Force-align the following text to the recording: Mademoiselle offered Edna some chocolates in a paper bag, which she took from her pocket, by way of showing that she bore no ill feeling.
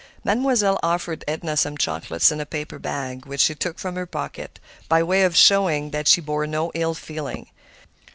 Mademoiselle 0.23 0.79
offered 0.81 1.23
Edna 1.27 1.55
some 1.55 1.77
chocolates 1.77 2.31
in 2.31 2.39
a 2.41 2.45
paper 2.47 2.79
bag, 2.79 3.27
which 3.27 3.41
she 3.41 3.53
took 3.53 3.77
from 3.77 3.93
her 3.95 4.07
pocket, 4.07 4.59
by 4.89 5.03
way 5.03 5.21
of 5.21 5.37
showing 5.37 5.91
that 5.91 6.07
she 6.07 6.19
bore 6.19 6.47
no 6.47 6.71
ill 6.73 6.95
feeling. 6.95 7.49